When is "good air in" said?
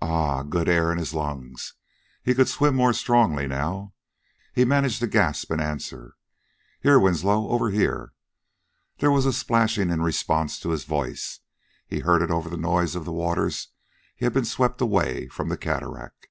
0.48-0.98